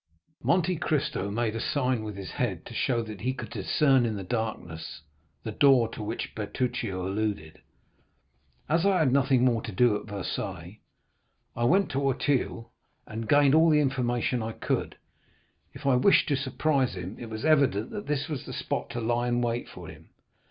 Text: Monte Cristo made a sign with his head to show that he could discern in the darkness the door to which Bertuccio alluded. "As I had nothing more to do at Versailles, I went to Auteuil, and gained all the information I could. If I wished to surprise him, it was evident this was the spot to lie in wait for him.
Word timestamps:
Monte 0.41 0.77
Cristo 0.77 1.29
made 1.29 1.55
a 1.55 1.59
sign 1.61 2.01
with 2.03 2.15
his 2.15 2.31
head 2.31 2.65
to 2.65 2.73
show 2.73 3.03
that 3.03 3.21
he 3.21 3.33
could 3.35 3.51
discern 3.51 4.03
in 4.03 4.15
the 4.15 4.23
darkness 4.23 5.03
the 5.43 5.51
door 5.51 5.87
to 5.89 6.01
which 6.01 6.33
Bertuccio 6.33 7.07
alluded. 7.07 7.61
"As 8.67 8.83
I 8.83 8.97
had 8.97 9.11
nothing 9.11 9.45
more 9.45 9.61
to 9.61 9.71
do 9.71 9.95
at 9.99 10.07
Versailles, 10.07 10.79
I 11.55 11.65
went 11.65 11.91
to 11.91 12.01
Auteuil, 12.01 12.71
and 13.05 13.29
gained 13.29 13.53
all 13.53 13.69
the 13.69 13.79
information 13.79 14.41
I 14.41 14.53
could. 14.53 14.97
If 15.71 15.85
I 15.85 15.95
wished 15.97 16.27
to 16.29 16.35
surprise 16.35 16.95
him, 16.95 17.15
it 17.19 17.29
was 17.29 17.45
evident 17.45 18.07
this 18.07 18.27
was 18.27 18.47
the 18.47 18.53
spot 18.53 18.89
to 18.89 19.01
lie 19.01 19.27
in 19.27 19.39
wait 19.41 19.69
for 19.69 19.87
him. 19.87 20.09